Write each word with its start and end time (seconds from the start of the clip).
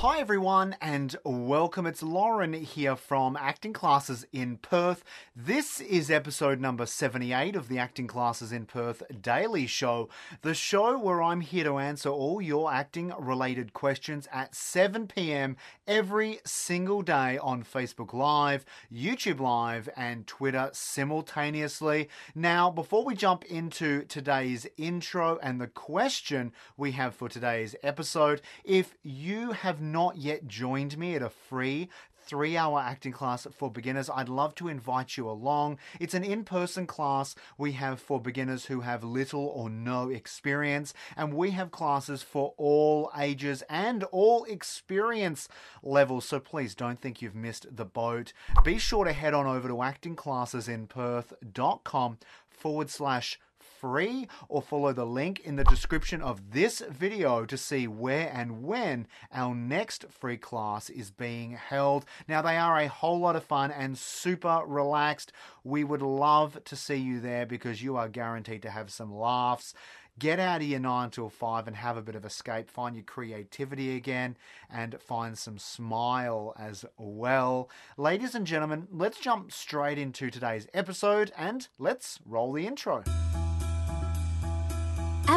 Hi 0.00 0.20
everyone 0.20 0.76
and 0.82 1.16
welcome. 1.24 1.86
It's 1.86 2.02
Lauren 2.02 2.52
here 2.52 2.96
from 2.96 3.34
Acting 3.34 3.72
Classes 3.72 4.26
in 4.30 4.58
Perth. 4.58 5.02
This 5.34 5.80
is 5.80 6.10
episode 6.10 6.60
number 6.60 6.84
78 6.84 7.56
of 7.56 7.68
the 7.68 7.78
Acting 7.78 8.06
Classes 8.06 8.52
in 8.52 8.66
Perth 8.66 9.02
Daily 9.22 9.66
Show, 9.66 10.10
the 10.42 10.52
show 10.52 10.98
where 10.98 11.22
I'm 11.22 11.40
here 11.40 11.64
to 11.64 11.78
answer 11.78 12.10
all 12.10 12.42
your 12.42 12.70
acting 12.70 13.10
related 13.18 13.72
questions 13.72 14.28
at 14.30 14.54
7 14.54 15.06
p.m. 15.06 15.56
every 15.88 16.40
single 16.44 17.00
day 17.00 17.38
on 17.38 17.64
Facebook 17.64 18.12
Live, 18.12 18.66
YouTube 18.92 19.40
Live, 19.40 19.88
and 19.96 20.26
Twitter 20.26 20.68
simultaneously. 20.74 22.10
Now, 22.34 22.70
before 22.70 23.02
we 23.02 23.14
jump 23.14 23.46
into 23.46 24.02
today's 24.04 24.66
intro 24.76 25.38
and 25.42 25.58
the 25.58 25.68
question 25.68 26.52
we 26.76 26.92
have 26.92 27.14
for 27.14 27.30
today's 27.30 27.74
episode, 27.82 28.42
if 28.62 28.94
you 29.02 29.52
have 29.52 29.85
not 29.92 30.16
yet 30.16 30.46
joined 30.46 30.98
me 30.98 31.14
at 31.14 31.22
a 31.22 31.30
free 31.30 31.88
three 32.26 32.56
hour 32.56 32.80
acting 32.80 33.12
class 33.12 33.46
for 33.52 33.70
beginners, 33.70 34.10
I'd 34.10 34.28
love 34.28 34.56
to 34.56 34.66
invite 34.68 35.16
you 35.16 35.30
along. 35.30 35.78
It's 36.00 36.14
an 36.14 36.24
in 36.24 36.42
person 36.44 36.86
class 36.86 37.36
we 37.56 37.72
have 37.72 37.98
for 38.00 38.20
beginners 38.20 38.66
who 38.66 38.80
have 38.80 39.02
little 39.04 39.46
or 39.46 39.70
no 39.70 40.10
experience, 40.10 40.92
and 41.16 41.32
we 41.32 41.52
have 41.52 41.70
classes 41.70 42.22
for 42.22 42.52
all 42.56 43.10
ages 43.16 43.62
and 43.70 44.02
all 44.04 44.44
experience 44.44 45.48
levels. 45.82 46.26
So 46.26 46.40
please 46.40 46.74
don't 46.74 47.00
think 47.00 47.22
you've 47.22 47.36
missed 47.36 47.76
the 47.76 47.84
boat. 47.84 48.32
Be 48.64 48.78
sure 48.78 49.04
to 49.04 49.12
head 49.12 49.34
on 49.34 49.46
over 49.46 49.68
to 49.68 49.74
actingclassesinperth.com 49.74 52.18
forward 52.48 52.90
slash 52.90 53.38
free 53.80 54.28
or 54.48 54.62
follow 54.62 54.92
the 54.92 55.04
link 55.04 55.40
in 55.40 55.56
the 55.56 55.64
description 55.64 56.22
of 56.22 56.52
this 56.52 56.80
video 56.80 57.44
to 57.44 57.56
see 57.56 57.86
where 57.86 58.30
and 58.32 58.62
when 58.62 59.06
our 59.32 59.54
next 59.54 60.06
free 60.10 60.36
class 60.36 60.90
is 60.90 61.10
being 61.10 61.52
held. 61.52 62.04
Now, 62.28 62.42
they 62.42 62.56
are 62.56 62.78
a 62.78 62.88
whole 62.88 63.18
lot 63.18 63.36
of 63.36 63.44
fun 63.44 63.70
and 63.70 63.96
super 63.96 64.62
relaxed. 64.66 65.32
We 65.64 65.84
would 65.84 66.02
love 66.02 66.62
to 66.64 66.76
see 66.76 66.96
you 66.96 67.20
there 67.20 67.46
because 67.46 67.82
you 67.82 67.96
are 67.96 68.08
guaranteed 68.08 68.62
to 68.62 68.70
have 68.70 68.90
some 68.90 69.14
laughs 69.14 69.74
get 70.18 70.38
out 70.38 70.60
of 70.60 70.66
your 70.66 70.80
nine 70.80 71.10
till 71.10 71.28
five 71.28 71.66
and 71.66 71.76
have 71.76 71.96
a 71.96 72.02
bit 72.02 72.14
of 72.14 72.24
escape, 72.24 72.70
find 72.70 72.96
your 72.96 73.04
creativity 73.04 73.96
again, 73.96 74.36
and 74.70 75.00
find 75.00 75.36
some 75.36 75.58
smile 75.58 76.54
as 76.58 76.84
well. 76.96 77.68
Ladies 77.96 78.34
and 78.34 78.46
gentlemen, 78.46 78.88
let's 78.90 79.20
jump 79.20 79.52
straight 79.52 79.98
into 79.98 80.30
today's 80.30 80.66
episode 80.72 81.32
and 81.36 81.68
let's 81.78 82.18
roll 82.24 82.52
the 82.52 82.66
intro. 82.66 83.04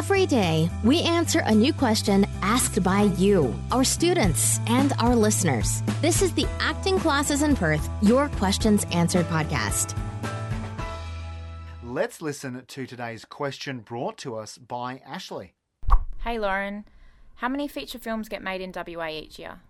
Every 0.00 0.24
day, 0.24 0.70
we 0.82 1.02
answer 1.02 1.40
a 1.40 1.54
new 1.54 1.74
question 1.74 2.26
asked 2.40 2.82
by 2.82 3.02
you, 3.18 3.54
our 3.70 3.84
students, 3.84 4.58
and 4.66 4.94
our 4.98 5.14
listeners. 5.14 5.82
This 6.00 6.22
is 6.22 6.32
the 6.32 6.46
Acting 6.58 6.98
Classes 6.98 7.42
in 7.42 7.54
Perth 7.54 7.86
Your 8.00 8.30
Questions 8.30 8.86
Answered 8.92 9.26
podcast. 9.26 9.94
Let's 11.84 12.22
listen 12.22 12.64
to 12.66 12.86
today's 12.86 13.26
question 13.26 13.80
brought 13.80 14.16
to 14.24 14.36
us 14.36 14.56
by 14.56 15.02
Ashley. 15.04 15.52
Hey 16.24 16.38
Lauren, 16.38 16.86
how 17.34 17.50
many 17.50 17.68
feature 17.68 17.98
films 17.98 18.30
get 18.30 18.42
made 18.42 18.62
in 18.62 18.72
WA 18.74 19.08
each 19.08 19.38
year? 19.38 19.60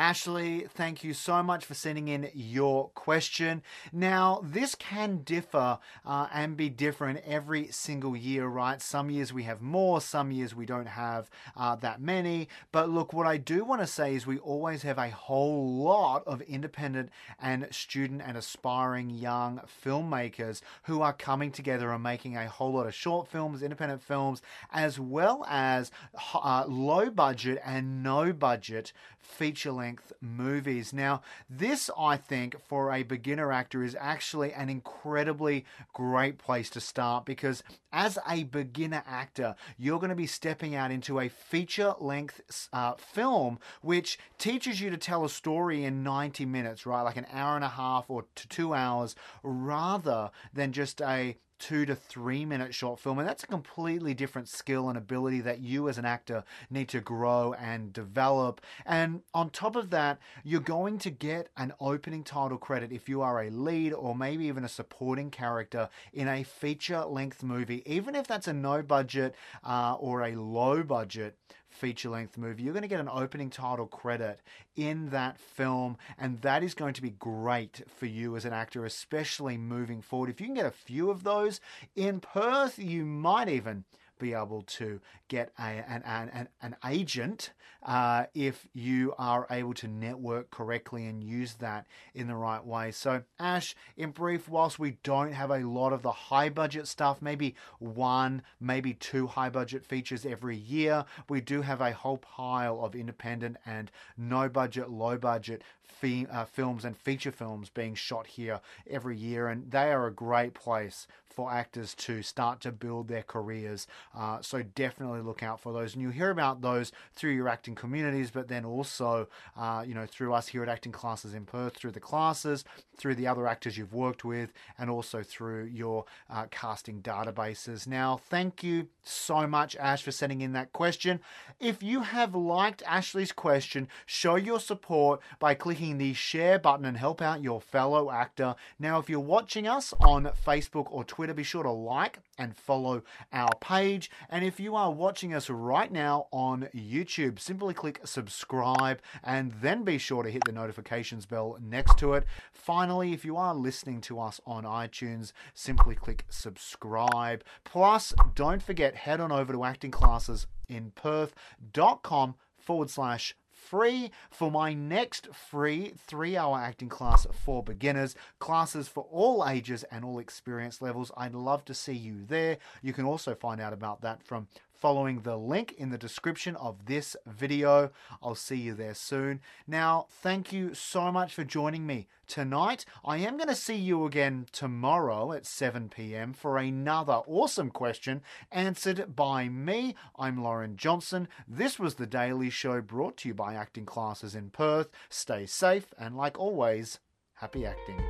Ashley, 0.00 0.60
thank 0.60 1.04
you 1.04 1.12
so 1.12 1.42
much 1.42 1.66
for 1.66 1.74
sending 1.74 2.08
in 2.08 2.30
your 2.32 2.88
question. 2.94 3.62
Now, 3.92 4.40
this 4.42 4.74
can 4.74 5.18
differ 5.24 5.78
uh, 6.06 6.26
and 6.32 6.56
be 6.56 6.70
different 6.70 7.20
every 7.26 7.66
single 7.70 8.16
year, 8.16 8.46
right? 8.46 8.80
Some 8.80 9.10
years 9.10 9.30
we 9.30 9.42
have 9.42 9.60
more, 9.60 10.00
some 10.00 10.30
years 10.30 10.54
we 10.54 10.64
don't 10.64 10.86
have 10.86 11.28
uh, 11.54 11.76
that 11.76 12.00
many. 12.00 12.48
But 12.72 12.88
look, 12.88 13.12
what 13.12 13.26
I 13.26 13.36
do 13.36 13.62
want 13.62 13.82
to 13.82 13.86
say 13.86 14.14
is 14.14 14.26
we 14.26 14.38
always 14.38 14.84
have 14.84 14.96
a 14.96 15.10
whole 15.10 15.76
lot 15.76 16.26
of 16.26 16.40
independent 16.40 17.10
and 17.38 17.68
student 17.70 18.22
and 18.24 18.38
aspiring 18.38 19.10
young 19.10 19.60
filmmakers 19.84 20.62
who 20.84 21.02
are 21.02 21.12
coming 21.12 21.52
together 21.52 21.92
and 21.92 22.02
making 22.02 22.38
a 22.38 22.48
whole 22.48 22.72
lot 22.72 22.86
of 22.86 22.94
short 22.94 23.28
films, 23.28 23.62
independent 23.62 24.02
films, 24.02 24.40
as 24.72 24.98
well 24.98 25.44
as 25.46 25.90
uh, 26.34 26.64
low 26.66 27.10
budget 27.10 27.60
and 27.62 28.02
no 28.02 28.32
budget 28.32 28.94
feature 29.20 29.70
length 29.70 29.89
movies. 30.20 30.92
Now, 30.92 31.22
this, 31.48 31.90
I 31.98 32.16
think, 32.16 32.60
for 32.60 32.92
a 32.92 33.02
beginner 33.02 33.52
actor 33.52 33.82
is 33.82 33.96
actually 33.98 34.52
an 34.52 34.68
incredibly 34.68 35.64
great 35.92 36.38
place 36.38 36.70
to 36.70 36.80
start 36.80 37.24
because 37.24 37.62
as 37.92 38.18
a 38.28 38.44
beginner 38.44 39.02
actor, 39.06 39.54
you're 39.78 39.98
going 39.98 40.10
to 40.10 40.16
be 40.16 40.26
stepping 40.26 40.74
out 40.74 40.90
into 40.90 41.18
a 41.18 41.28
feature 41.28 41.94
length 42.00 42.68
uh, 42.72 42.94
film 42.94 43.58
which 43.82 44.18
teaches 44.38 44.80
you 44.80 44.90
to 44.90 44.96
tell 44.96 45.24
a 45.24 45.30
story 45.30 45.84
in 45.84 46.02
90 46.02 46.46
minutes, 46.46 46.86
right? 46.86 47.02
Like 47.02 47.16
an 47.16 47.26
hour 47.32 47.56
and 47.56 47.64
a 47.64 47.68
half 47.68 48.08
or 48.08 48.24
to 48.34 48.48
two 48.48 48.74
hours, 48.74 49.14
rather 49.42 50.30
than 50.52 50.72
just 50.72 51.00
a 51.00 51.36
two 51.60 51.86
to 51.86 51.94
three 51.94 52.44
minute 52.44 52.74
short 52.74 52.98
film. 52.98 53.18
And 53.18 53.28
that's 53.28 53.44
a 53.44 53.46
completely 53.46 54.14
different 54.14 54.48
skill 54.48 54.88
and 54.88 54.98
ability 54.98 55.40
that 55.42 55.60
you 55.60 55.88
as 55.88 55.98
an 55.98 56.04
actor 56.04 56.42
need 56.70 56.88
to 56.88 57.00
grow 57.00 57.52
and 57.52 57.92
develop. 57.92 58.60
And 58.84 59.22
on 59.32 59.50
top 59.50 59.76
of 59.76 59.90
that, 59.90 60.18
you're 60.42 60.60
going 60.60 60.98
to 60.98 61.10
get 61.10 61.50
an 61.56 61.72
opening 61.78 62.24
title 62.24 62.58
credit 62.58 62.90
if 62.90 63.08
you 63.08 63.22
are 63.22 63.42
a 63.42 63.50
lead 63.50 63.92
or 63.92 64.16
maybe 64.16 64.46
even 64.46 64.64
a 64.64 64.68
supporting 64.68 65.30
character 65.30 65.88
in 66.12 66.26
a 66.26 66.42
feature 66.42 67.04
length 67.04 67.42
movie, 67.42 67.82
even 67.86 68.14
if 68.14 68.26
that's 68.26 68.48
a 68.48 68.52
no 68.52 68.82
budget 68.82 69.34
uh, 69.62 69.94
or 70.00 70.22
a 70.22 70.34
low 70.34 70.82
budget 70.82 71.36
feature 71.70 72.10
length 72.10 72.36
movie. 72.36 72.62
You're 72.62 72.72
going 72.72 72.82
to 72.82 72.88
get 72.88 73.00
an 73.00 73.08
opening 73.10 73.50
title 73.50 73.86
credit 73.86 74.40
in 74.76 75.10
that 75.10 75.38
film, 75.38 75.96
and 76.18 76.40
that 76.42 76.62
is 76.62 76.74
going 76.74 76.94
to 76.94 77.02
be 77.02 77.10
great 77.10 77.82
for 77.88 78.06
you 78.06 78.36
as 78.36 78.44
an 78.44 78.52
actor, 78.52 78.84
especially 78.84 79.56
moving 79.56 80.02
forward. 80.02 80.30
If 80.30 80.40
you 80.40 80.46
can 80.46 80.54
get 80.54 80.66
a 80.66 80.70
few 80.70 81.10
of 81.10 81.24
those 81.24 81.60
in 81.96 82.20
Perth, 82.20 82.78
you 82.78 83.04
might 83.04 83.48
even 83.48 83.84
be 84.20 84.34
able 84.34 84.62
to 84.62 85.00
get 85.28 85.52
a, 85.58 85.62
an, 85.62 86.02
an, 86.04 86.48
an 86.62 86.76
agent 86.86 87.50
uh, 87.82 88.24
if 88.34 88.68
you 88.74 89.14
are 89.18 89.46
able 89.50 89.72
to 89.74 89.88
network 89.88 90.50
correctly 90.50 91.06
and 91.06 91.24
use 91.24 91.54
that 91.54 91.86
in 92.14 92.26
the 92.28 92.34
right 92.34 92.64
way. 92.64 92.90
So, 92.90 93.22
Ash, 93.38 93.74
in 93.96 94.10
brief, 94.10 94.48
whilst 94.48 94.78
we 94.78 94.98
don't 95.02 95.32
have 95.32 95.50
a 95.50 95.66
lot 95.66 95.92
of 95.92 96.02
the 96.02 96.12
high 96.12 96.50
budget 96.50 96.86
stuff, 96.86 97.22
maybe 97.22 97.54
one, 97.78 98.42
maybe 98.60 98.94
two 98.94 99.26
high 99.26 99.48
budget 99.48 99.84
features 99.84 100.26
every 100.26 100.56
year, 100.56 101.04
we 101.28 101.40
do 101.40 101.62
have 101.62 101.80
a 101.80 101.92
whole 101.92 102.18
pile 102.18 102.84
of 102.84 102.94
independent 102.94 103.56
and 103.64 103.90
no 104.16 104.48
budget, 104.48 104.90
low 104.90 105.16
budget 105.16 105.62
fi- 105.82 106.26
uh, 106.30 106.44
films 106.44 106.84
and 106.84 106.96
feature 106.96 107.32
films 107.32 107.70
being 107.70 107.94
shot 107.94 108.26
here 108.26 108.60
every 108.88 109.16
year, 109.16 109.48
and 109.48 109.70
they 109.70 109.90
are 109.90 110.06
a 110.06 110.12
great 110.12 110.54
place 110.54 111.06
for 111.26 111.52
actors 111.52 111.94
to 111.94 112.22
start 112.22 112.60
to 112.60 112.72
build 112.72 113.08
their 113.08 113.22
careers. 113.22 113.86
Uh, 114.16 114.40
so 114.40 114.62
definitely 114.62 115.20
look 115.20 115.42
out 115.42 115.60
for 115.60 115.72
those. 115.72 115.94
And 115.94 116.02
you'll 116.02 116.12
hear 116.12 116.30
about 116.30 116.60
those 116.60 116.92
through 117.14 117.32
your 117.32 117.48
acting 117.48 117.74
communities, 117.74 118.30
but 118.30 118.48
then 118.48 118.64
also, 118.64 119.28
uh, 119.56 119.84
you 119.86 119.94
know, 119.94 120.06
through 120.06 120.34
us 120.34 120.48
here 120.48 120.62
at 120.62 120.68
Acting 120.68 120.92
Classes 120.92 121.34
in 121.34 121.44
Perth, 121.44 121.76
through 121.76 121.92
the 121.92 122.00
classes, 122.00 122.64
through 122.96 123.14
the 123.14 123.26
other 123.26 123.46
actors 123.46 123.78
you've 123.78 123.94
worked 123.94 124.24
with, 124.24 124.52
and 124.78 124.90
also 124.90 125.22
through 125.22 125.64
your 125.64 126.04
uh, 126.28 126.46
casting 126.50 127.02
databases. 127.02 127.86
Now, 127.86 128.16
thank 128.16 128.62
you 128.62 128.88
so 129.02 129.46
much, 129.46 129.76
Ash, 129.76 130.02
for 130.02 130.10
sending 130.10 130.40
in 130.40 130.52
that 130.52 130.72
question. 130.72 131.20
If 131.58 131.82
you 131.82 132.00
have 132.00 132.34
liked 132.34 132.82
Ashley's 132.86 133.32
question, 133.32 133.88
show 134.06 134.36
your 134.36 134.60
support 134.60 135.20
by 135.38 135.54
clicking 135.54 135.98
the 135.98 136.14
share 136.14 136.58
button 136.58 136.84
and 136.84 136.96
help 136.96 137.22
out 137.22 137.42
your 137.42 137.60
fellow 137.60 138.10
actor. 138.10 138.54
Now, 138.78 138.98
if 138.98 139.08
you're 139.08 139.20
watching 139.20 139.66
us 139.66 139.92
on 140.00 140.30
Facebook 140.46 140.86
or 140.90 141.04
Twitter, 141.04 141.34
be 141.34 141.42
sure 141.42 141.62
to 141.62 141.70
like 141.70 142.18
and 142.38 142.56
follow 142.56 143.02
our 143.32 143.54
page. 143.60 143.99
And 144.28 144.44
if 144.44 144.60
you 144.60 144.76
are 144.76 144.92
watching 144.92 145.34
us 145.34 145.50
right 145.50 145.90
now 145.90 146.28
on 146.30 146.68
YouTube, 146.74 147.40
simply 147.40 147.74
click 147.74 148.00
subscribe 148.04 149.00
and 149.22 149.52
then 149.60 149.84
be 149.84 149.98
sure 149.98 150.22
to 150.22 150.30
hit 150.30 150.44
the 150.44 150.52
notifications 150.52 151.26
bell 151.26 151.58
next 151.60 151.98
to 151.98 152.14
it. 152.14 152.24
Finally, 152.52 153.12
if 153.12 153.24
you 153.24 153.36
are 153.36 153.54
listening 153.54 154.00
to 154.02 154.20
us 154.20 154.40
on 154.46 154.64
iTunes, 154.64 155.32
simply 155.54 155.94
click 155.94 156.24
subscribe. 156.28 157.42
Plus, 157.64 158.14
don't 158.34 158.62
forget, 158.62 158.94
head 158.94 159.20
on 159.20 159.32
over 159.32 159.52
to 159.52 159.64
acting 159.64 159.90
classes 159.90 160.46
in 160.68 160.92
perth.com 160.92 162.36
forward 162.56 162.90
slash 162.90 163.34
free 163.60 164.10
for 164.30 164.50
my 164.50 164.72
next 164.72 165.28
free 165.34 165.92
three 166.06 166.36
hour 166.36 166.58
acting 166.58 166.88
class 166.88 167.26
for 167.44 167.62
beginners, 167.62 168.14
classes 168.38 168.88
for 168.88 169.06
all 169.10 169.46
ages 169.46 169.84
and 169.90 170.04
all 170.04 170.18
experience 170.18 170.80
levels. 170.80 171.12
I'd 171.16 171.34
love 171.34 171.64
to 171.66 171.74
see 171.74 171.92
you 171.92 172.24
there. 172.26 172.58
You 172.82 172.92
can 172.92 173.04
also 173.04 173.34
find 173.34 173.60
out 173.60 173.72
about 173.72 174.00
that 174.00 174.22
from 174.22 174.48
following 174.80 175.20
the 175.20 175.36
link 175.36 175.74
in 175.76 175.90
the 175.90 175.98
description 175.98 176.56
of 176.56 176.86
this 176.86 177.14
video. 177.26 177.90
I'll 178.22 178.34
see 178.34 178.56
you 178.56 178.74
there 178.74 178.94
soon. 178.94 179.40
Now, 179.66 180.06
thank 180.08 180.52
you 180.52 180.72
so 180.74 181.12
much 181.12 181.34
for 181.34 181.44
joining 181.44 181.86
me 181.86 182.08
tonight. 182.26 182.86
I 183.04 183.18
am 183.18 183.36
going 183.36 183.48
to 183.48 183.54
see 183.54 183.76
you 183.76 184.06
again 184.06 184.46
tomorrow 184.52 185.32
at 185.32 185.44
7 185.44 185.90
p.m. 185.90 186.32
for 186.32 186.56
another 186.56 187.20
awesome 187.26 187.70
question 187.70 188.22
answered 188.50 189.14
by 189.14 189.48
me. 189.48 189.94
I'm 190.18 190.42
Lauren 190.42 190.76
Johnson. 190.76 191.28
This 191.46 191.78
was 191.78 191.96
The 191.96 192.06
Daily 192.06 192.48
Show 192.48 192.80
brought 192.80 193.18
to 193.18 193.28
you 193.28 193.34
by 193.34 193.54
Acting 193.54 193.84
Classes 193.84 194.34
in 194.34 194.50
Perth. 194.50 194.88
Stay 195.10 195.44
safe 195.44 195.92
and, 195.98 196.16
like 196.16 196.38
always, 196.38 197.00
happy 197.34 197.66
acting. 197.66 198.09